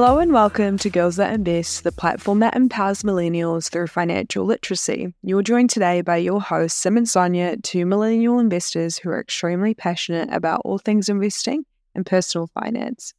[0.00, 5.12] Hello and welcome to Girls That Invest, the platform that empowers millennials through financial literacy.
[5.24, 9.74] You're joined today by your hosts, Sim and Sonya, two millennial investors who are extremely
[9.74, 11.64] passionate about all things investing
[11.96, 13.12] and personal finance.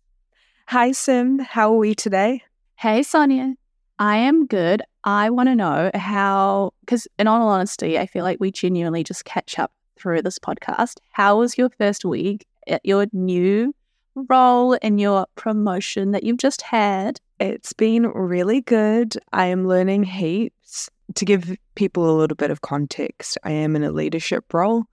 [0.68, 1.40] Hi, Sim.
[1.40, 2.44] How are we today?
[2.76, 3.56] Hey, Sonya.
[4.00, 4.82] I am good.
[5.04, 9.26] I want to know how, because in all honesty, I feel like we genuinely just
[9.26, 11.00] catch up through this podcast.
[11.12, 13.74] How was your first week at your new
[14.16, 17.20] role in your promotion that you've just had?
[17.40, 19.18] It's been really good.
[19.32, 20.90] I am learning heaps.
[21.16, 24.84] To give people a little bit of context, I am in a leadership role.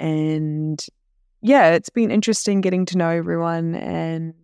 [0.00, 0.84] And
[1.40, 4.34] yeah, it's been interesting getting to know everyone and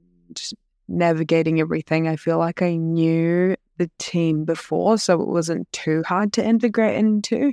[0.87, 2.07] navigating everything.
[2.07, 6.97] I feel like I knew the team before, so it wasn't too hard to integrate
[6.97, 7.53] into,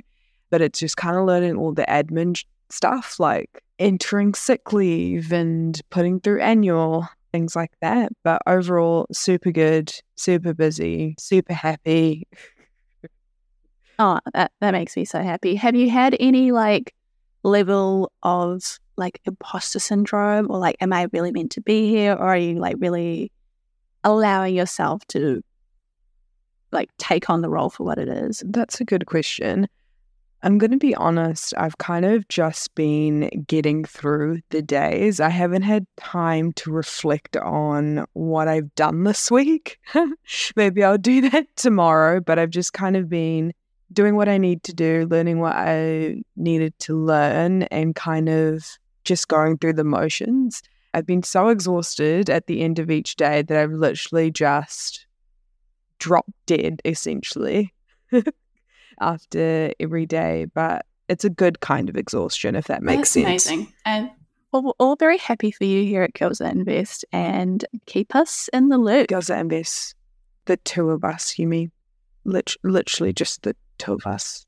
[0.50, 5.80] but it's just kind of learning all the admin stuff like entering sick leave and
[5.90, 8.12] putting through annual things like that.
[8.24, 12.26] But overall, super good, super busy, super happy.
[13.98, 15.54] Oh, that, that makes me so happy.
[15.54, 16.94] Have you had any like
[17.42, 22.12] level of like imposter syndrome or like, am I really meant to be here?
[22.12, 23.32] Or are you like really
[24.04, 25.42] allowing yourself to
[26.72, 28.42] like take on the role for what it is?
[28.46, 29.68] That's a good question.
[30.42, 35.18] I'm going to be honest, I've kind of just been getting through the days.
[35.18, 39.78] I haven't had time to reflect on what I've done this week.
[40.56, 43.52] Maybe I'll do that tomorrow, but I've just kind of been
[43.92, 48.78] doing what I need to do, learning what I needed to learn, and kind of
[49.04, 50.62] just going through the motions.
[50.92, 55.06] I've been so exhausted at the end of each day that I've literally just
[55.98, 57.72] dropped dead, essentially.
[59.00, 63.46] after every day, but it's a good kind of exhaustion, if that makes That's sense.
[63.46, 63.72] Amazing.
[63.84, 64.10] And
[64.52, 68.48] well, we're all very happy for you here at Girls That Invest and keep us
[68.52, 69.08] in the loop.
[69.08, 69.94] Girls That Invest,
[70.46, 71.72] the two of us, you mean?
[72.24, 74.46] Lit- literally just the two of us.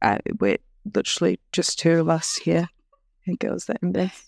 [0.00, 0.58] Uh, we're
[0.94, 2.68] literally just two of us here
[3.28, 4.24] at Girls That Invest.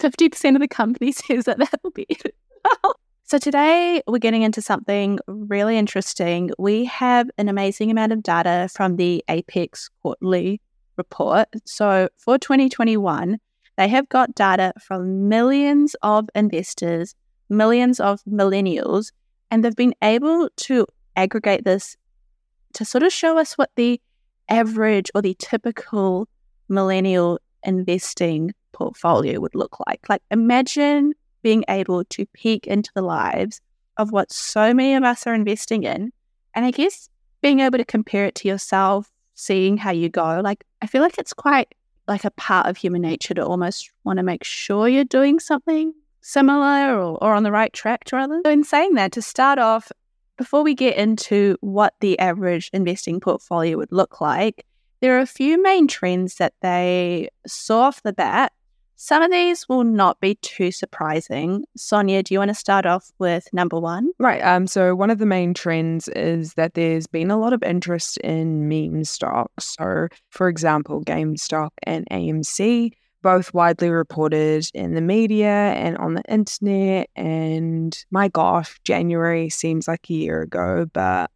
[0.00, 2.34] 50% of the company says that that will be it.
[3.28, 6.52] So, today we're getting into something really interesting.
[6.60, 10.60] We have an amazing amount of data from the Apex quarterly
[10.96, 11.48] report.
[11.64, 13.38] So, for 2021,
[13.78, 17.16] they have got data from millions of investors,
[17.48, 19.10] millions of millennials,
[19.50, 21.96] and they've been able to aggregate this
[22.74, 24.00] to sort of show us what the
[24.48, 26.28] average or the typical
[26.68, 30.08] millennial investing portfolio would look like.
[30.08, 31.14] Like, imagine
[31.46, 33.60] being able to peek into the lives
[33.98, 36.12] of what so many of us are investing in.
[36.56, 37.08] And I guess
[37.40, 41.18] being able to compare it to yourself, seeing how you go, like, I feel like
[41.18, 41.72] it's quite
[42.08, 45.94] like a part of human nature to almost want to make sure you're doing something
[46.20, 48.42] similar or, or on the right track to others.
[48.44, 49.92] So, in saying that, to start off,
[50.36, 54.66] before we get into what the average investing portfolio would look like,
[55.00, 58.52] there are a few main trends that they saw off the bat
[58.96, 61.64] some of these will not be too surprising.
[61.76, 64.10] Sonya, do you want to start off with number one?
[64.18, 64.40] Right.
[64.40, 64.66] Um.
[64.66, 68.68] So one of the main trends is that there's been a lot of interest in
[68.68, 69.76] meme stocks.
[69.76, 72.92] So, for example, GameStop and AMC,
[73.22, 77.10] both widely reported in the media and on the internet.
[77.16, 81.30] And my gosh, January seems like a year ago, but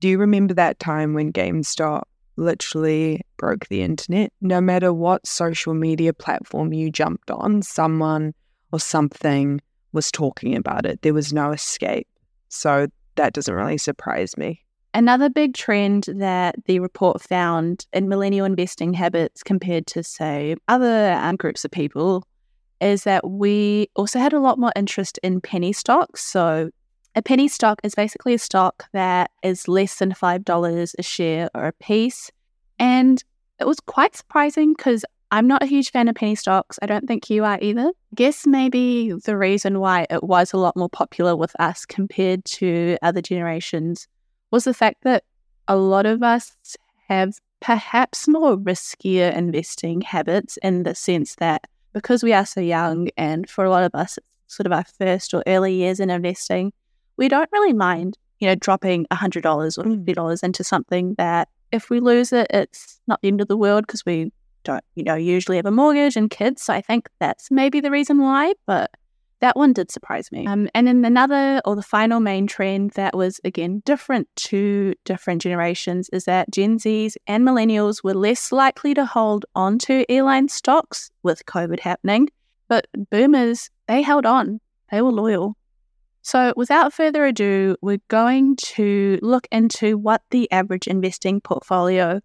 [0.00, 2.02] do you remember that time when GameStop
[2.36, 4.32] literally broke the internet.
[4.40, 8.34] No matter what social media platform you jumped on, someone
[8.72, 9.60] or something
[9.92, 11.02] was talking about it.
[11.02, 12.08] There was no escape.
[12.48, 14.62] So that doesn't really surprise me.
[14.94, 21.12] Another big trend that the report found in millennial investing habits compared to, say, other
[21.12, 22.26] um, groups of people
[22.80, 26.22] is that we also had a lot more interest in penny stocks.
[26.22, 26.70] So,
[27.14, 31.66] a penny stock is basically a stock that is less than $5 a share or
[31.66, 32.30] a piece.
[32.78, 33.22] And
[33.60, 36.78] it was quite surprising because I'm not a huge fan of penny stocks.
[36.82, 37.88] I don't think you are either.
[37.88, 42.44] I guess maybe the reason why it was a lot more popular with us compared
[42.46, 44.08] to other generations
[44.50, 45.24] was the fact that
[45.68, 46.56] a lot of us
[47.08, 53.08] have perhaps more riskier investing habits in the sense that because we are so young
[53.16, 56.10] and for a lot of us it's sort of our first or early years in
[56.10, 56.72] investing,
[57.16, 62.00] we don't really mind, you know, dropping $100 or $50 into something that if we
[62.00, 64.32] lose it, it's not the end of the world because we
[64.64, 66.62] don't, you know, usually have a mortgage and kids.
[66.62, 68.90] So I think that's maybe the reason why, but
[69.42, 70.46] that one did surprise me.
[70.46, 75.42] Um, and then another or the final main trend that was again different to different
[75.42, 80.48] generations is that Gen Zs and millennials were less likely to hold on to airline
[80.48, 82.28] stocks with COVID happening,
[82.68, 84.60] but boomers, they held on.
[84.92, 85.56] They were loyal.
[86.22, 92.20] So, without further ado, we're going to look into what the average investing portfolio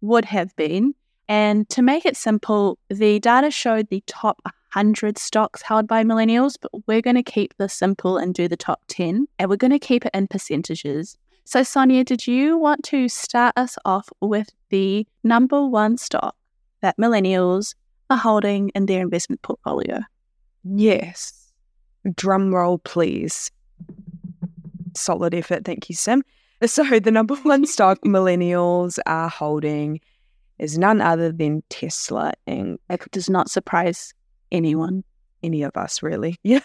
[0.00, 0.94] would have been.
[1.28, 6.54] And to make it simple, the data showed the top 100 stocks held by millennials,
[6.60, 9.72] but we're going to keep this simple and do the top 10, and we're going
[9.72, 11.16] to keep it in percentages.
[11.44, 16.36] So, Sonya, did you want to start us off with the number one stock
[16.80, 17.74] that millennials
[18.08, 20.00] are holding in their investment portfolio?
[20.62, 21.41] Yes.
[22.14, 23.50] Drum roll, please.
[24.94, 25.64] Solid effort.
[25.64, 26.22] Thank you, Sim.
[26.60, 30.00] Uh, so, the number one stock millennials are holding
[30.58, 32.78] is none other than Tesla Inc.
[32.88, 34.14] It does not surprise
[34.50, 35.04] anyone.
[35.44, 36.38] Any of us, really.
[36.44, 36.60] Yeah.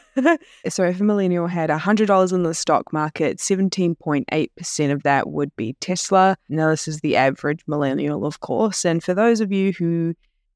[0.69, 5.73] so, if a millennial had $100 in the stock market, 17.8% of that would be
[5.79, 6.37] Tesla.
[6.47, 8.85] Now, this is the average millennial, of course.
[8.85, 10.13] And for those of you who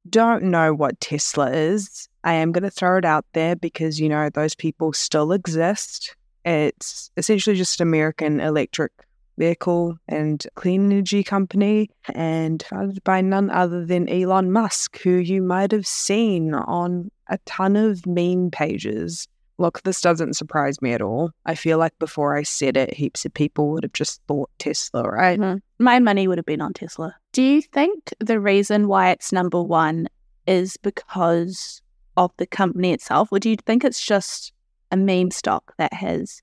[0.08, 4.08] don't know what Tesla is, I am going to throw it out there because, you
[4.08, 6.16] know, those people still exist.
[6.44, 8.92] It's essentially just an American electric
[9.38, 15.42] vehicle and clean energy company and founded by none other than Elon Musk, who you
[15.42, 19.26] might have seen on a ton of meme pages.
[19.58, 21.30] Look, this doesn't surprise me at all.
[21.46, 25.02] I feel like before I said it, heaps of people would have just thought Tesla,
[25.02, 25.38] right?
[25.38, 25.58] Mm-hmm.
[25.84, 27.14] My money would have been on Tesla.
[27.32, 30.08] Do you think the reason why it's number one
[30.46, 31.82] is because
[32.16, 34.52] of the company itself, or do you think it's just
[34.90, 36.42] a meme stock that has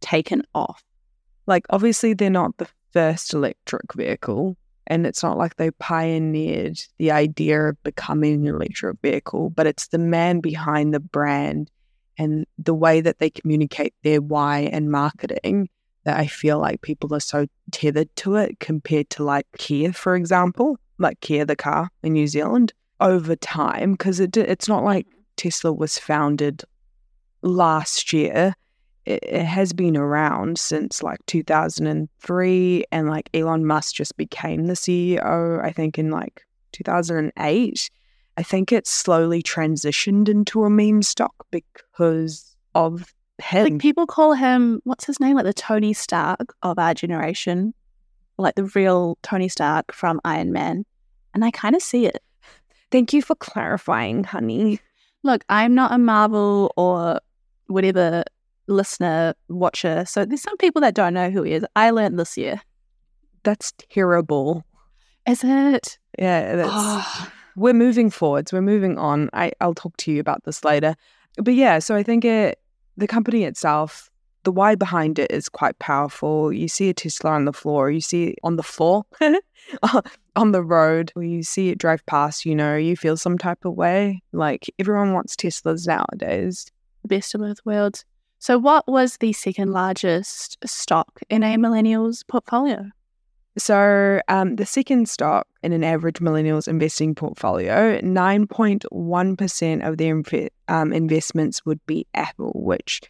[0.00, 0.82] taken off?
[1.46, 4.56] Like, obviously, they're not the first electric vehicle,
[4.86, 9.88] and it's not like they pioneered the idea of becoming an electric vehicle, but it's
[9.88, 11.70] the man behind the brand
[12.18, 15.68] and the way that they communicate their why and marketing
[16.04, 20.16] that I feel like people are so tethered to it compared to like Kia, for
[20.16, 25.06] example, like Kia, the car in New Zealand over time because it, it's not like
[25.36, 26.64] Tesla was founded
[27.42, 28.54] last year.
[29.04, 34.74] It, it has been around since like 2003, and like Elon Musk just became the
[34.74, 36.42] CEO, I think, in like
[36.72, 37.90] 2008.
[38.36, 43.64] I think it's slowly transitioned into a meme stock because of him.
[43.64, 45.36] Like people call him, what's his name?
[45.36, 47.74] Like the Tony Stark of our generation,
[48.38, 50.84] like the real Tony Stark from Iron Man.
[51.34, 52.22] And I kind of see it.
[52.90, 54.80] Thank you for clarifying, honey.
[55.22, 57.20] Look, I'm not a Marvel or
[57.66, 58.24] whatever
[58.66, 60.04] listener, watcher.
[60.06, 61.64] So there's some people that don't know who he is.
[61.76, 62.60] I learned this year.
[63.44, 64.64] That's terrible.
[65.26, 65.98] Is it?
[66.18, 66.70] Yeah, that's.
[66.72, 67.32] Ah.
[67.56, 68.52] We're moving forwards.
[68.52, 69.30] We're moving on.
[69.32, 70.94] I, I'll talk to you about this later.
[71.36, 72.58] But yeah, so I think it
[72.96, 74.10] the company itself,
[74.44, 76.52] the why behind it is quite powerful.
[76.52, 79.04] You see a Tesla on the floor, you see it on the floor,
[80.36, 83.64] on the road, or you see it drive past, you know, you feel some type
[83.64, 84.22] of way.
[84.32, 86.66] Like everyone wants Teslas nowadays.
[87.06, 88.04] Best of both worlds.
[88.38, 92.90] So, what was the second largest stock in a millennial's portfolio?
[93.58, 100.22] So, um, the second stock in an average millennials investing portfolio, 9.1% of their
[100.68, 103.02] um, investments would be Apple, which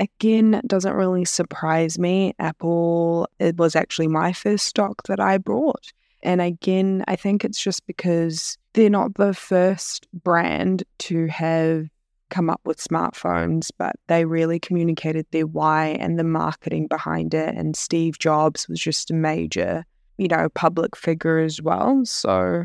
[0.00, 2.34] again doesn't really surprise me.
[2.38, 5.92] Apple it was actually my first stock that I bought.
[6.22, 11.88] And again, I think it's just because they're not the first brand to have
[12.32, 17.54] come up with smartphones, but they really communicated their why and the marketing behind it.
[17.54, 19.84] And Steve Jobs was just a major,
[20.16, 22.04] you know, public figure as well.
[22.04, 22.64] So,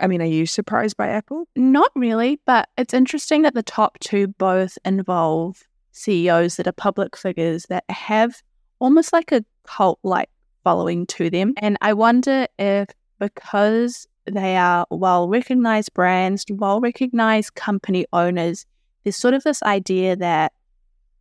[0.00, 1.48] I mean, are you surprised by Apple?
[1.56, 7.16] Not really, but it's interesting that the top two both involve CEOs that are public
[7.16, 8.40] figures that have
[8.78, 10.30] almost like a cult like
[10.64, 11.54] following to them.
[11.58, 18.64] And I wonder if because they are well recognized brands, well recognized company owners,
[19.04, 20.52] there's sort of this idea that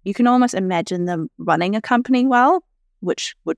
[0.03, 2.63] you can almost imagine them running a company well,
[3.01, 3.57] which would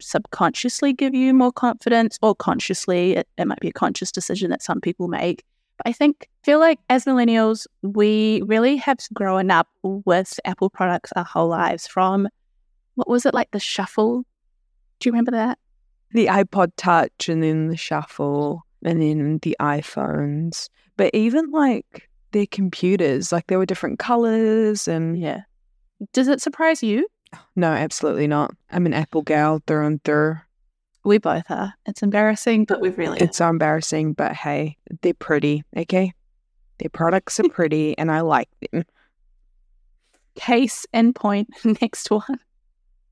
[0.00, 4.62] subconsciously give you more confidence, or consciously, it, it might be a conscious decision that
[4.62, 5.44] some people make.
[5.78, 11.12] But I think, feel like as millennials, we really have grown up with Apple products
[11.16, 12.28] our whole lives from
[12.94, 14.24] what was it like the shuffle?
[15.00, 15.58] Do you remember that?
[16.12, 20.68] The iPod Touch and then the shuffle and then the iPhones.
[20.96, 23.32] But even like their computers.
[23.32, 25.42] Like there were different colors and yeah.
[26.12, 27.06] Does it surprise you?
[27.56, 28.50] No, absolutely not.
[28.70, 30.36] I'm an Apple gal through and through.
[31.04, 31.74] We both are.
[31.86, 33.18] It's embarrassing, but we've really.
[33.20, 35.64] It's so embarrassing, but hey, they're pretty.
[35.76, 36.12] Okay,
[36.78, 38.84] their products are pretty, and I like them.
[40.34, 41.48] Case in point.
[41.82, 42.38] Next one.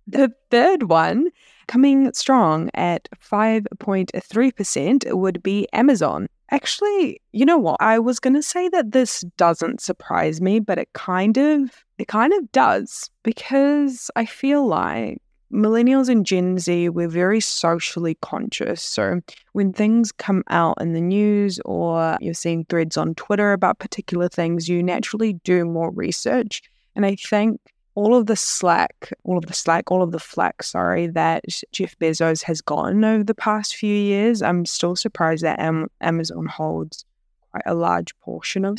[0.06, 1.30] The third one,
[1.68, 6.28] coming strong at 5.3%, would be Amazon.
[6.52, 7.76] Actually, you know what?
[7.80, 12.08] I was going to say that this doesn't surprise me, but it kind of it
[12.08, 15.18] kind of does because I feel like
[15.52, 18.82] millennials and Gen Z, we're very socially conscious.
[18.82, 19.20] So
[19.52, 24.28] when things come out in the news or you're seeing threads on Twitter about particular
[24.28, 26.62] things, you naturally do more research.
[26.96, 27.60] And I think
[28.00, 31.98] all of the slack, all of the slack, all of the flack, sorry, that Jeff
[31.98, 35.60] Bezos has gotten over the past few years, I'm still surprised that
[36.00, 37.04] Amazon holds
[37.50, 38.78] quite a large portion of.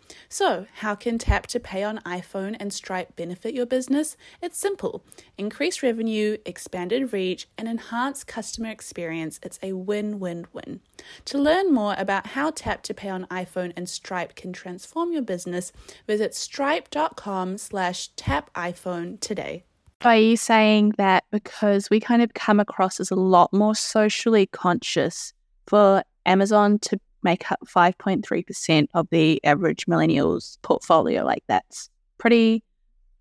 [0.29, 4.17] So, how can Tap to Pay on iPhone and Stripe benefit your business?
[4.41, 5.03] It's simple
[5.37, 9.39] increase revenue, expanded reach, and enhance customer experience.
[9.43, 10.81] It's a win win win.
[11.25, 15.21] To learn more about how Tap to Pay on iPhone and Stripe can transform your
[15.21, 15.71] business,
[16.07, 19.63] visit stripe.com slash tap iPhone today.
[20.03, 24.47] Are you saying that because we kind of come across as a lot more socially
[24.47, 25.33] conscious
[25.67, 31.23] for Amazon to make up 5.3% of the average millennials portfolio.
[31.23, 32.63] Like that's pretty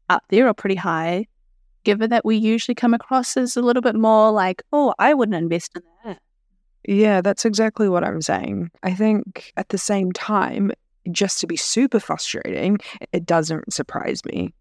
[0.08, 1.26] up there or pretty high,
[1.84, 5.36] given that we usually come across as a little bit more like, oh, I wouldn't
[5.36, 6.20] invest in that.
[6.86, 8.70] Yeah, that's exactly what I'm saying.
[8.82, 10.72] I think at the same time,
[11.10, 12.78] just to be super frustrating,
[13.12, 14.52] it doesn't surprise me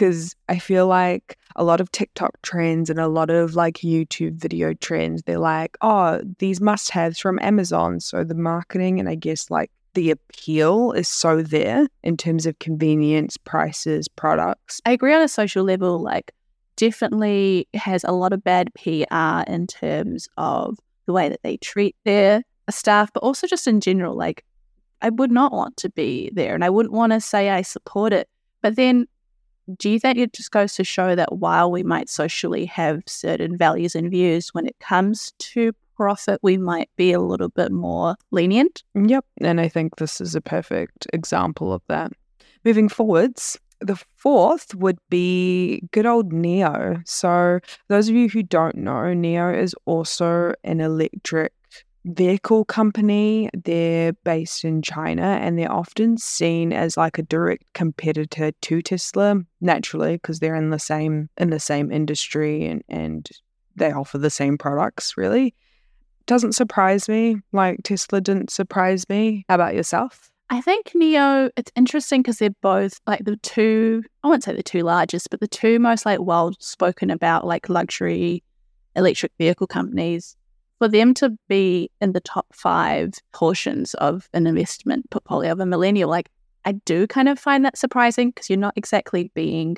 [0.00, 4.32] because I feel like a lot of TikTok trends and a lot of like YouTube
[4.32, 8.00] video trends, they're like, oh, these must haves from Amazon.
[8.00, 12.58] So the marketing and I guess like the appeal is so there in terms of
[12.60, 14.80] convenience, prices, products.
[14.86, 16.32] I agree on a social level, like,
[16.76, 21.94] definitely has a lot of bad PR in terms of the way that they treat
[22.04, 24.46] their staff, but also just in general, like,
[25.02, 28.14] I would not want to be there and I wouldn't want to say I support
[28.14, 28.30] it.
[28.62, 29.06] But then
[29.78, 33.56] do you think it just goes to show that while we might socially have certain
[33.56, 38.16] values and views, when it comes to profit, we might be a little bit more
[38.30, 38.82] lenient?
[38.94, 39.24] Yep.
[39.42, 42.12] And I think this is a perfect example of that.
[42.64, 47.06] Moving forwards, the fourth would be good old NIO.
[47.08, 51.52] So, those of you who don't know, NIO is also an electric
[52.04, 53.50] vehicle company.
[53.54, 59.40] They're based in China and they're often seen as like a direct competitor to Tesla,
[59.60, 63.28] naturally, because they're in the same in the same industry and, and
[63.76, 65.54] they offer the same products, really.
[66.26, 67.36] Doesn't surprise me.
[67.52, 69.44] Like Tesla didn't surprise me.
[69.48, 70.30] How about yourself?
[70.52, 74.64] I think NIO, it's interesting because they're both like the two, I won't say the
[74.64, 78.42] two largest, but the two most like well spoken about like luxury
[78.96, 80.36] electric vehicle companies
[80.80, 85.66] for them to be in the top five portions of an investment portfolio of a
[85.66, 86.30] millennial, like
[86.64, 89.76] I do kind of find that surprising because you're not exactly being,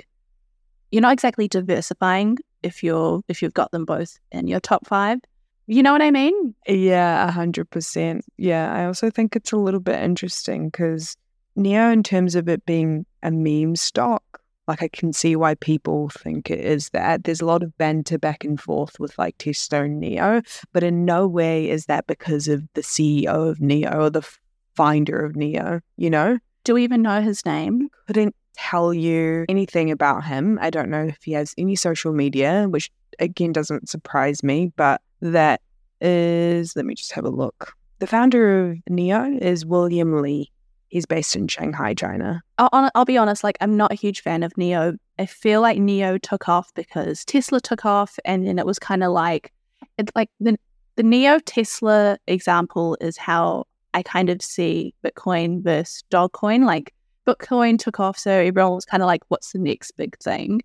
[0.92, 5.18] you're not exactly diversifying if you're if you've got them both in your top five.
[5.66, 6.54] You know what I mean?
[6.68, 8.24] Yeah, a hundred percent.
[8.36, 11.16] Yeah, I also think it's a little bit interesting because
[11.58, 16.08] NIO, in terms of it being a meme stock, like I can see why people
[16.10, 17.24] think it is that.
[17.24, 21.26] There's a lot of banter back and forth with like and NIO, but in no
[21.26, 24.26] way is that because of the CEO of NIO or the
[24.74, 26.38] finder of NIO, you know?
[26.64, 27.88] Do we even know his name?
[28.06, 30.58] Couldn't tell you anything about him.
[30.60, 35.00] I don't know if he has any social media, which again doesn't surprise me, but
[35.20, 35.60] that
[36.00, 37.74] is, let me just have a look.
[37.98, 40.50] The founder of NIO is William Li.
[40.92, 42.42] He's based in Shanghai, China.
[42.58, 44.98] I'll, I'll be honest, like, I'm not a huge fan of NIO.
[45.18, 49.02] I feel like NIO took off because Tesla took off, and then it was kind
[49.02, 49.54] of like,
[49.96, 50.58] it's like the,
[50.96, 56.66] the NIO Tesla example is how I kind of see Bitcoin versus Dogecoin.
[56.66, 56.92] Like,
[57.26, 60.60] Bitcoin took off, so everyone was kind of like, what's the next big thing?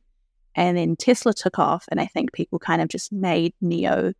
[0.55, 4.13] And then Tesla took off, and I think people kind of just made NIO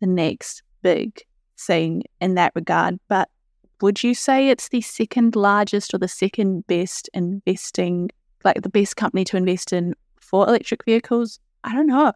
[0.00, 1.20] the next big
[1.58, 3.00] thing in that regard.
[3.08, 3.28] But
[3.82, 8.10] would you say it's the second largest or the second best investing,
[8.44, 11.40] like the best company to invest in for electric vehicles?
[11.64, 12.12] I don't know.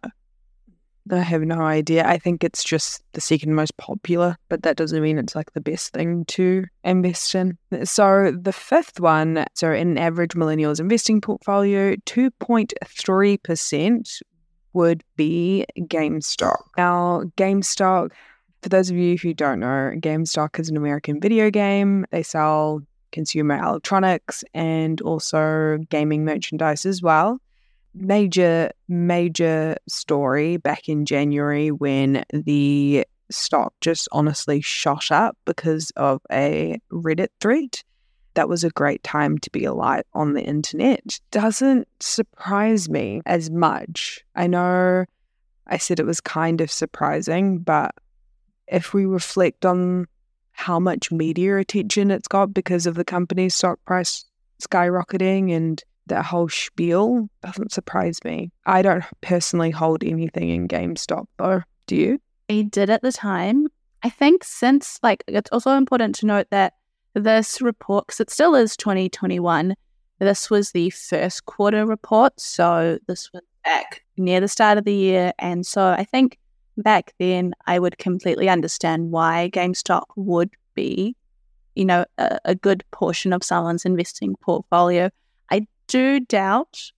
[1.11, 2.03] I have no idea.
[2.05, 5.61] I think it's just the second most popular, but that doesn't mean it's like the
[5.61, 7.57] best thing to invest in.
[7.85, 14.21] So the fifth one, so in an average millennials investing portfolio, 2.3%
[14.73, 16.57] would be GameStop.
[16.77, 18.11] Now, GameStop,
[18.61, 22.05] for those of you who don't know, GameStop is an American video game.
[22.11, 27.39] They sell consumer electronics and also gaming merchandise as well
[27.99, 36.21] major, major story back in January when the stock just honestly shot up because of
[36.31, 37.81] a Reddit thread.
[38.35, 41.19] That was a great time to be alive on the internet.
[41.31, 44.23] Doesn't surprise me as much.
[44.35, 45.05] I know
[45.65, 47.95] I said it was kind of surprising, but
[48.67, 50.07] if we reflect on
[50.51, 54.25] how much media attention it's got because of the company's stock price
[54.61, 58.51] skyrocketing and that whole spiel doesn't surprise me.
[58.65, 61.61] I don't personally hold anything in GameStop though.
[61.85, 62.19] Do you?
[62.49, 63.67] I did at the time.
[64.03, 66.73] I think since, like, it's also important to note that
[67.13, 69.75] this report, because it still is 2021,
[70.19, 72.39] this was the first quarter report.
[72.39, 75.33] So this was back near the start of the year.
[75.39, 76.37] And so I think
[76.77, 81.15] back then I would completely understand why GameStop would be,
[81.75, 85.09] you know, a, a good portion of someone's investing portfolio
[85.49, 86.91] I do doubt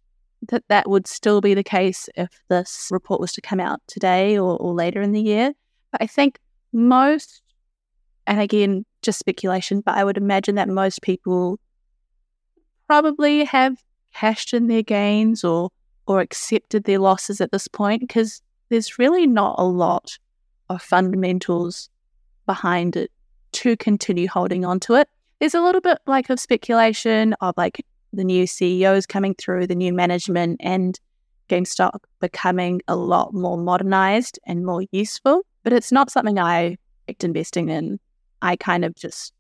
[0.50, 4.38] that that would still be the case if this report was to come out today
[4.38, 5.54] or, or later in the year.
[5.92, 6.40] But I think
[6.72, 7.42] most,
[8.26, 11.60] and again, just speculation, but I would imagine that most people
[12.88, 13.78] probably have
[14.14, 15.70] cashed in their gains or
[16.08, 20.18] or accepted their losses at this point because there's really not a lot
[20.70, 21.90] of fundamentals
[22.46, 23.12] behind it
[23.52, 25.10] to continue holding on to it.
[25.40, 27.84] There's a little bit like of speculation of like
[28.14, 31.00] the new CEOs coming through, the new management, and
[31.48, 35.46] GameStop becoming a lot more modernized and more useful.
[35.64, 38.00] But it's not something I liked investing in.
[38.42, 39.34] I kind of just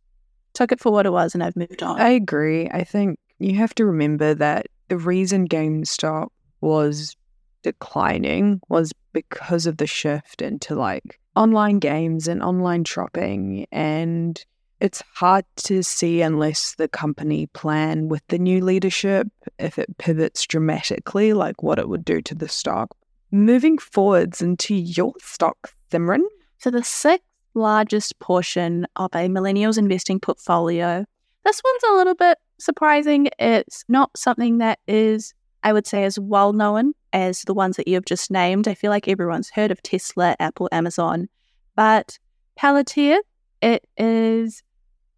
[0.54, 2.00] took it for what it was and I've moved on.
[2.02, 2.68] I agree.
[2.70, 6.30] I think you have to remember that the reason GameStop
[6.62, 7.16] was
[7.64, 14.46] declining was because of the shift into like online games and online shopping and
[14.80, 20.46] it's hard to see unless the company plan with the new leadership if it pivots
[20.46, 22.96] dramatically, like what it would do to the stock.
[23.32, 26.22] Moving forwards into your stock, Simran.
[26.60, 31.06] So the sixth largest portion of a millennials investing portfolio.
[31.44, 33.30] This one's a little bit surprising.
[33.38, 37.88] It's not something that is, I would say, as well known as the ones that
[37.88, 38.68] you've just named.
[38.68, 41.28] I feel like everyone's heard of Tesla, Apple, Amazon,
[41.76, 42.18] but
[42.58, 43.20] Palantir,
[43.62, 44.64] it is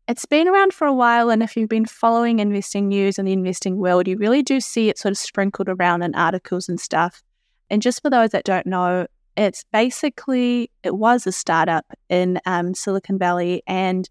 [0.08, 3.34] it's been around for a while, and if you've been following investing news and the
[3.34, 7.24] investing world, you really do see it sort of sprinkled around in articles and stuff.
[7.70, 12.74] And just for those that don't know, it's basically it was a startup in um,
[12.74, 14.10] Silicon Valley, and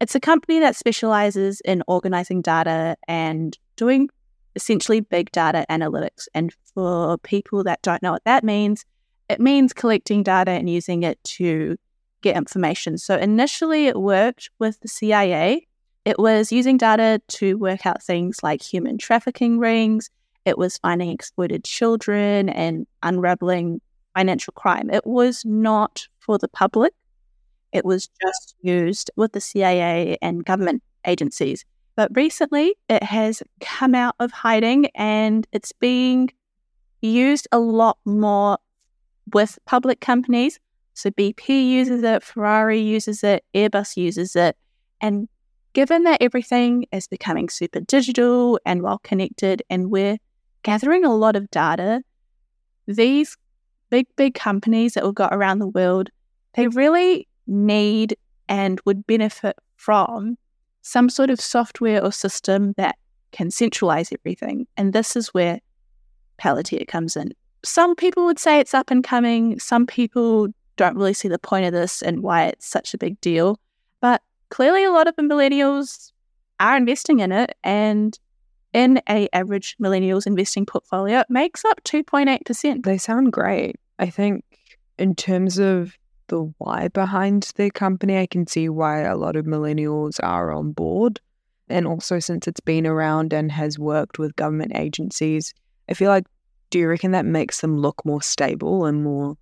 [0.00, 4.10] it's a company that specializes in organizing data and doing
[4.56, 6.26] essentially big data analytics.
[6.34, 8.84] And for people that don't know what that means,
[9.28, 11.76] it means collecting data and using it to
[12.22, 12.98] get information.
[12.98, 15.66] So initially, it worked with the CIA.
[16.04, 20.10] It was using data to work out things like human trafficking rings.
[20.44, 23.80] It was finding exploited children and unraveling
[24.14, 24.88] financial crime.
[24.90, 26.92] It was not for the public.
[27.72, 31.64] It was just used with the CIA and government agencies.
[31.96, 36.30] But recently, it has come out of hiding and it's being
[37.02, 38.58] used a lot more
[39.32, 40.60] with public companies
[40.96, 44.56] so BP uses it, Ferrari uses it, Airbus uses it.
[44.98, 45.28] And
[45.74, 50.16] given that everything is becoming super digital and well connected, and we're
[50.62, 52.00] gathering a lot of data,
[52.86, 53.36] these
[53.90, 56.08] big, big companies that we've got around the world,
[56.54, 58.16] they really need
[58.48, 60.38] and would benefit from
[60.86, 62.96] some sort of software or system that
[63.32, 64.68] can centralize everything.
[64.76, 65.58] And this is where
[66.38, 67.32] Palantir comes in.
[67.64, 69.58] Some people would say it's up and coming.
[69.58, 70.46] Some people
[70.76, 73.58] don't really see the point of this and why it's such a big deal.
[74.00, 76.12] But clearly, a lot of millennials
[76.60, 78.16] are investing in it, and
[78.72, 82.84] in a average millennials investing portfolio, it makes up 2.8%.
[82.84, 83.74] They sound great.
[83.98, 84.44] I think
[84.98, 89.46] in terms of the why behind the company, I can see why a lot of
[89.46, 91.20] millennials are on board.
[91.68, 95.52] And also, since it's been around and has worked with government agencies,
[95.88, 96.26] I feel like,
[96.70, 99.36] do you reckon that makes them look more stable and more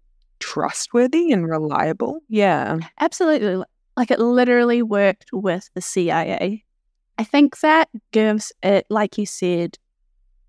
[0.45, 2.21] trustworthy and reliable.
[2.29, 2.79] Yeah.
[3.01, 3.65] Absolutely.
[3.97, 6.63] Like it literally worked with the CIA.
[7.17, 9.79] I think that gives it, like you said,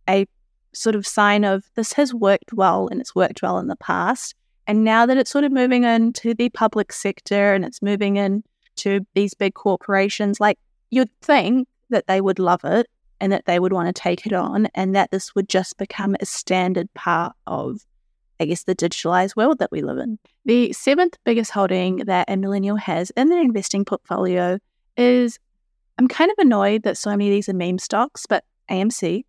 [0.09, 0.27] a
[0.73, 4.35] sort of sign of this has worked well and it's worked well in the past.
[4.67, 9.05] And now that it's sort of moving into the public sector and it's moving into
[9.13, 10.57] these big corporations, like
[10.89, 12.87] you'd think that they would love it
[13.21, 16.15] and that they would want to take it on and that this would just become
[16.19, 17.85] a standard part of,
[18.39, 20.19] I guess, the digitalized world that we live in.
[20.45, 24.59] The seventh biggest holding that a millennial has in their investing portfolio
[24.97, 25.39] is
[25.97, 29.23] I'm kind of annoyed that so many of these are meme stocks, but AMC,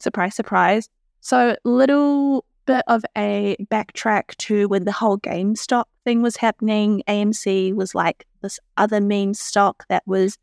[0.00, 0.88] surprise, surprise.
[1.20, 7.02] So, little bit of a backtrack to when the whole GameStop thing was happening.
[7.08, 10.38] AMC was like this other meme stock that was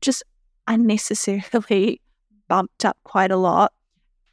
[0.00, 0.22] just
[0.66, 2.00] unnecessarily
[2.48, 3.72] bumped up quite a lot.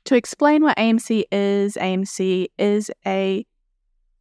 [0.05, 3.45] To explain what AMC is, AMC is a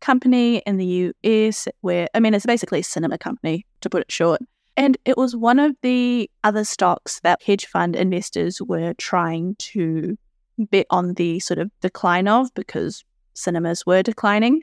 [0.01, 4.13] company in the US where, I mean, it's basically a cinema company, to put it
[4.13, 4.41] short.
[4.77, 10.19] And it was one of the other stocks that hedge fund investors were trying to
[10.59, 14.63] bet on the sort of decline of because cinemas were declining.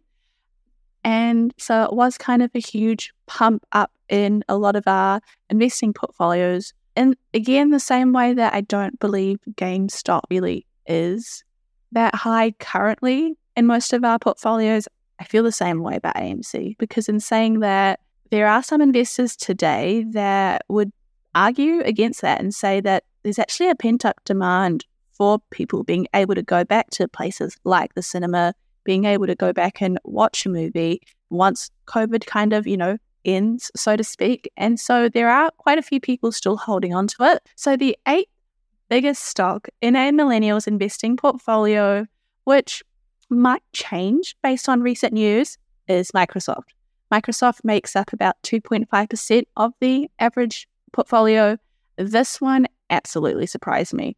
[1.03, 5.21] And so it was kind of a huge pump up in a lot of our
[5.49, 6.73] investing portfolios.
[6.95, 11.43] And again, the same way that I don't believe GameStop really is
[11.91, 14.87] that high currently in most of our portfolios,
[15.19, 17.99] I feel the same way about AMC because in saying that,
[18.33, 20.91] there are some investors today that would
[21.35, 26.07] argue against that and say that there's actually a pent up demand for people being
[26.13, 29.99] able to go back to places like the cinema, being able to go back and
[30.03, 34.49] watch a movie once COVID kind of, you know, ends, so to speak.
[34.57, 37.43] And so there are quite a few people still holding on to it.
[37.55, 38.29] So the eighth
[38.89, 42.05] biggest stock in a millennials investing portfolio,
[42.43, 42.83] which
[43.29, 46.69] might change based on recent news, is Microsoft.
[47.11, 51.57] Microsoft makes up about 2.5% of the average portfolio.
[51.97, 54.15] This one absolutely surprised me.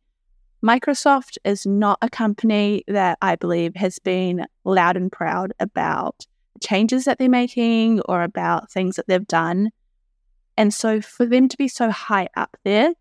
[0.66, 6.26] Microsoft is not a company that I believe has been loud and proud about
[6.62, 9.70] changes that they're making or about things that they've done.
[10.58, 12.94] And so for them to be so high up there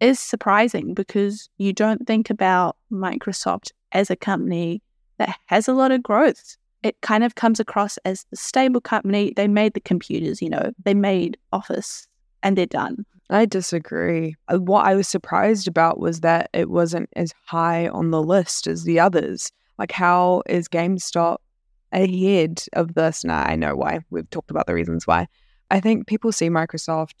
[0.00, 4.82] is surprising because you don't think about Microsoft as a company
[5.18, 9.32] that has a lot of growth it kind of comes across as the stable company.
[9.34, 12.06] They made the computers, you know, they made Office
[12.44, 13.04] and they're done.
[13.28, 14.36] I disagree.
[14.48, 18.66] Uh, what I was surprised about was that it wasn't as high on the list
[18.66, 19.50] as the others.
[19.78, 21.38] Like, how is GameStop
[21.92, 23.24] ahead of this?
[23.24, 24.00] Now, I know why.
[24.10, 25.26] We've talked about the reasons why.
[25.70, 27.14] I think people see Microsoft,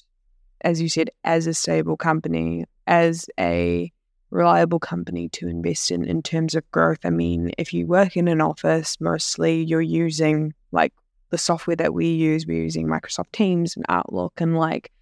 [0.60, 3.92] as you said, as a stable company, as a
[4.30, 6.98] reliable company to invest in in terms of growth.
[7.04, 10.92] I mean, if you work in an office, mostly you're using like
[11.30, 14.92] the software that we use, we're using Microsoft Teams and Outlook, and like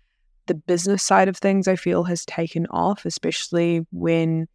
[0.46, 4.46] the business side of things, I feel has taken off, especially when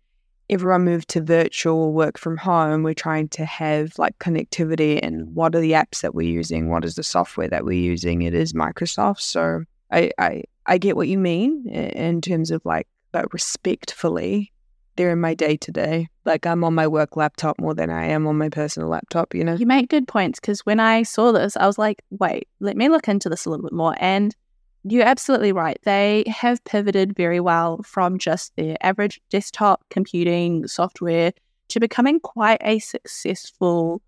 [0.50, 2.84] everyone moved to virtual work from home.
[2.84, 6.70] We're trying to have like connectivity and what are the apps that we're using?
[6.70, 8.24] What is the software that we're using?
[8.24, 9.22] It is Microsoft.
[9.22, 14.52] So I, I, I get what you mean in terms of like, but respectfully,
[14.96, 16.08] they're in my day to day.
[16.26, 19.44] Like I'm on my work laptop more than I am on my personal laptop, you
[19.44, 19.54] know?
[19.54, 22.90] You make good points because when I saw this, I was like, wait, let me
[22.90, 23.96] look into this a little bit more.
[24.00, 24.36] And
[24.84, 25.78] you're absolutely right.
[25.84, 31.34] They have pivoted very well from just their average desktop computing software
[31.70, 34.02] to becoming quite a successful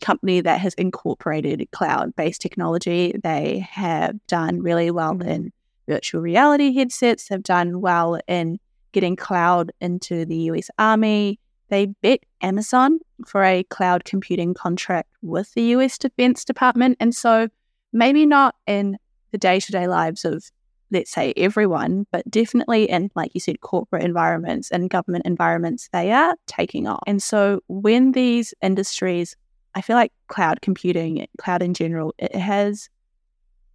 [0.00, 3.14] company that has incorporated cloud based technology.
[3.22, 5.26] They have done really well mm.
[5.26, 5.52] in
[5.88, 8.58] virtual reality headsets, have done well in
[8.92, 11.38] getting cloud into the US Army.
[11.68, 16.96] They bet Amazon for a cloud computing contract with the US Defense Department.
[17.00, 17.48] And so,
[17.92, 18.96] maybe not in
[19.34, 20.44] the day to day lives of,
[20.92, 26.12] let's say, everyone, but definitely in, like you said, corporate environments and government environments, they
[26.12, 27.02] are taking off.
[27.04, 29.34] And so, when these industries,
[29.74, 32.88] I feel like cloud computing, cloud in general, it has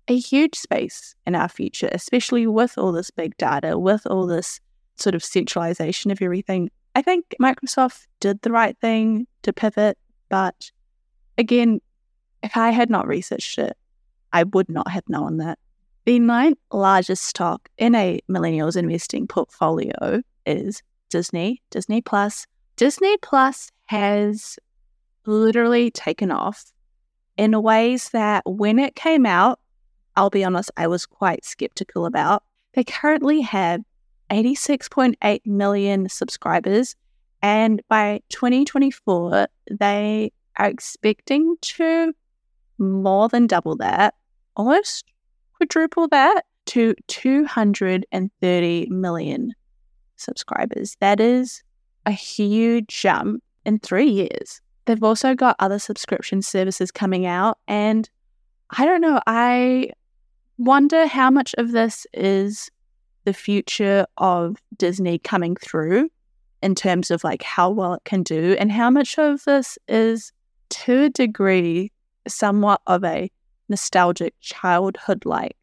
[0.08, 4.62] a huge space in our future, especially with all this big data, with all this
[4.95, 6.72] sort of centralization of everything.
[6.95, 9.98] I think Microsoft did the right thing to pivot,
[10.30, 10.72] but
[11.38, 11.82] again,
[12.43, 13.76] if I had not researched it,
[14.32, 15.60] I would not have known that.
[16.06, 22.48] The ninth largest stock in a millennials investing portfolio is Disney, Disney Plus.
[22.76, 24.58] Disney Plus has
[25.26, 26.72] literally taken off
[27.38, 29.60] in ways that when it came out,
[30.15, 32.44] I'll be honest, I was quite skeptical about.
[32.74, 33.82] They currently have
[34.30, 36.96] 86.8 million subscribers.
[37.42, 42.13] And by 2024, they are expecting to
[42.78, 44.15] more than double that,
[44.60, 45.06] almost
[45.54, 49.54] quadruple that to 230 million
[50.17, 50.98] subscribers.
[51.00, 51.63] That is
[52.06, 54.60] a huge jump in three years.
[54.84, 57.58] They've also got other subscription services coming out.
[57.69, 58.10] And
[58.72, 59.91] I don't know, I
[60.58, 62.69] wonder how much of this is
[63.24, 66.10] the future of Disney coming through
[66.62, 70.34] in terms of like how well it can do, and how much of this is
[70.69, 71.93] to a degree
[72.28, 73.32] somewhat of a
[73.69, 75.58] nostalgic childhood like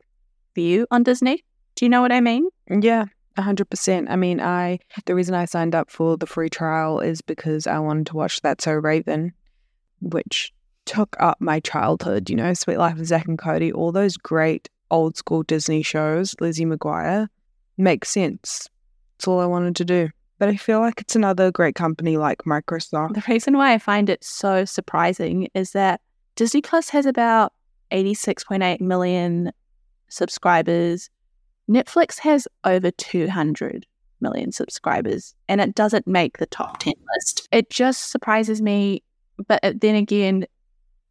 [0.54, 1.44] view on Disney.
[1.74, 2.48] Do you know what I mean?
[2.70, 4.06] Yeah, 100%.
[4.08, 7.78] I mean, I the reason I signed up for the free trial is because I
[7.78, 9.32] wanted to watch That's So Raven,
[10.00, 10.52] which
[10.86, 14.68] took up my childhood, you know, Suite Life of Zack and Cody, all those great
[14.90, 17.28] old school Disney shows, Lizzie McGuire,
[17.76, 18.68] makes sense.
[19.16, 20.08] That's all I wanted to do.
[20.38, 23.14] But I feel like it's another great company like Microsoft.
[23.14, 26.00] The reason why I find it so surprising is that
[26.36, 27.52] Disney Plus has about
[27.96, 29.52] 86.8 million
[30.08, 31.08] subscribers.
[31.68, 33.86] Netflix has over 200
[34.20, 37.48] million subscribers and it doesn't make the top 10 list.
[37.50, 39.02] It just surprises me.
[39.48, 40.46] But then again,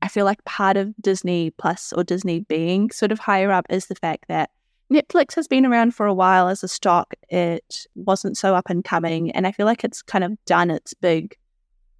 [0.01, 3.87] I feel like part of Disney Plus or Disney being sort of higher up is
[3.87, 4.51] the fact that
[4.91, 7.15] Netflix has been around for a while as a stock.
[7.29, 9.31] It wasn't so up and coming.
[9.31, 11.35] And I feel like it's kind of done its big,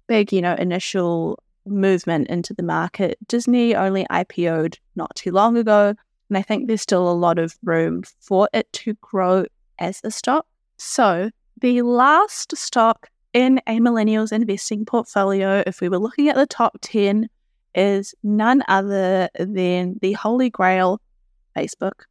[0.06, 3.18] big, you know, initial movement into the market.
[3.28, 5.94] Disney only IPO'd not too long ago.
[6.28, 9.44] And I think there's still a lot of room for it to grow
[9.78, 10.46] as a stock.
[10.76, 16.46] So, the last stock in a millennials investing portfolio, if we were looking at the
[16.46, 17.28] top 10,
[17.74, 21.00] is none other than the Holy Grail
[21.56, 22.04] Facebook.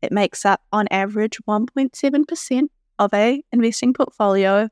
[0.00, 2.62] It makes up on average 1.7%
[2.98, 4.68] of a investing portfolio.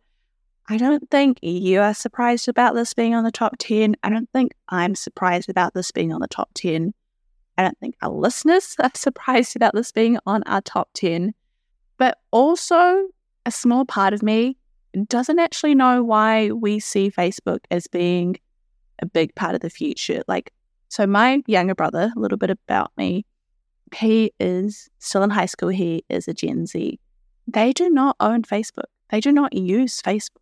[0.70, 3.96] I don't think you are surprised about this being on the top 10.
[4.04, 6.94] I don't think I'm surprised about this being on the top 10.
[7.58, 11.34] I don't think our listeners are surprised about this being on our top 10.
[11.98, 13.08] But also,
[13.44, 14.58] a small part of me
[15.08, 18.36] doesn't actually know why we see Facebook as being
[19.00, 20.22] a big part of the future.
[20.28, 20.52] Like,
[20.88, 23.26] so my younger brother, a little bit about me,
[23.92, 25.70] he is still in high school.
[25.70, 27.00] He is a Gen Z.
[27.48, 28.84] They do not own Facebook.
[29.08, 30.36] They do not use Facebook.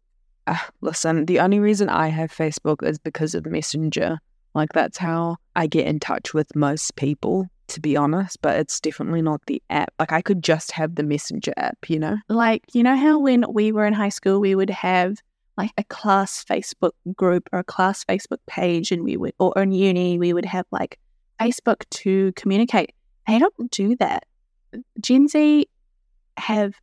[0.49, 4.19] Uh, listen, the only reason I have Facebook is because of Messenger.
[4.55, 8.81] Like, that's how I get in touch with most people, to be honest, but it's
[8.81, 9.93] definitely not the app.
[9.99, 12.17] Like, I could just have the Messenger app, you know?
[12.31, 15.19] Like, you know how when we were in high school, we would have
[15.59, 19.73] like a class Facebook group or a class Facebook page, and we would, or in
[19.73, 20.99] uni, we would have like
[21.39, 22.95] Facebook to communicate.
[23.27, 24.25] They don't do that.
[25.01, 25.69] Gen Z
[26.39, 26.75] have,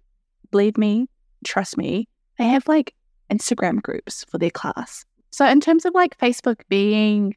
[0.51, 1.07] believe me,
[1.43, 2.93] trust me, they have like
[3.31, 5.05] Instagram groups for their class.
[5.31, 7.35] So, in terms of like Facebook being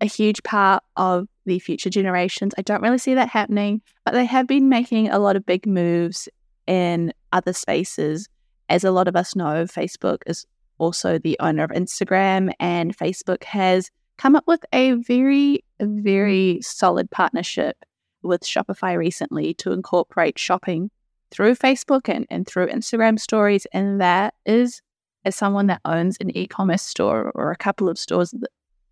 [0.00, 4.26] a huge part of the future generations, I don't really see that happening, but they
[4.26, 6.28] have been making a lot of big moves
[6.66, 8.28] in other spaces.
[8.68, 10.44] As a lot of us know, Facebook is
[10.78, 17.10] also the owner of Instagram, and Facebook has come up with a very, very solid
[17.10, 17.76] partnership
[18.22, 20.90] with Shopify recently to incorporate shopping
[21.30, 23.66] through Facebook and, and through Instagram stories.
[23.72, 24.82] And that is,
[25.26, 28.32] as someone that owns an e commerce store or a couple of stores,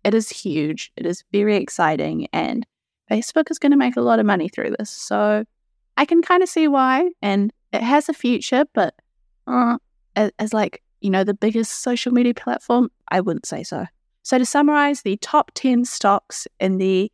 [0.03, 0.91] it is huge.
[0.97, 2.27] It is very exciting.
[2.33, 2.65] And
[3.09, 4.89] Facebook is going to make a lot of money through this.
[4.89, 5.45] So
[5.97, 7.09] I can kind of see why.
[7.21, 8.93] And it has a future, but
[9.47, 9.77] uh,
[10.15, 13.85] as, like, you know, the biggest social media platform, I wouldn't say so.
[14.23, 17.11] So to summarize, the top 10 stocks in the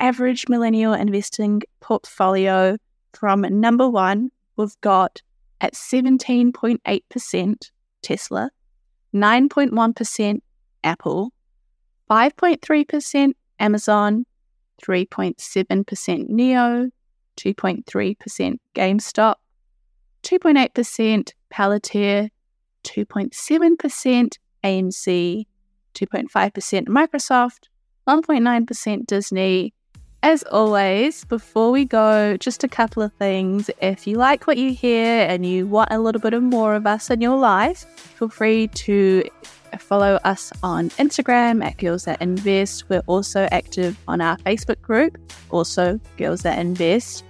[0.00, 2.76] average millennial investing portfolio
[3.12, 5.22] from number one, we've got
[5.60, 7.70] at 17.8%
[8.02, 8.50] Tesla,
[9.14, 10.38] 9.1%
[10.82, 11.30] Apple,
[12.10, 14.24] 5.3% Amazon,
[14.82, 16.90] 3.7% NIO,
[17.36, 19.34] 2.3% GameStop,
[20.22, 22.28] 2.8% Palantir,
[22.84, 25.44] 2.7% AMC,
[25.94, 27.68] 2.5% Microsoft,
[28.08, 29.72] 1.9% Disney,
[30.24, 33.68] as always, before we go, just a couple of things.
[33.82, 36.86] If you like what you hear and you want a little bit of more of
[36.86, 39.22] us in your life, feel free to
[39.78, 42.88] follow us on Instagram at Girls That Invest.
[42.88, 45.18] We're also active on our Facebook group,
[45.50, 47.22] also Girls That Invest.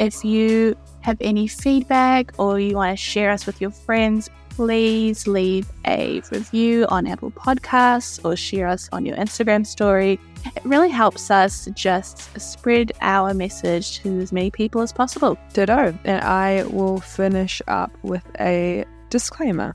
[0.00, 4.28] If you have any feedback or you want to share us with your friends,
[4.60, 10.20] please leave a review on Apple Podcasts or share us on your Instagram story.
[10.44, 15.38] It really helps us just spread our message to as many people as possible.
[15.54, 15.98] Ditto.
[16.04, 19.74] And I will finish up with a disclaimer.